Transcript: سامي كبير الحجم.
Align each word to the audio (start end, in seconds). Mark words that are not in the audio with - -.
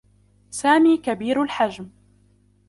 سامي 0.49 0.97
كبير 0.97 1.43
الحجم. 1.43 1.89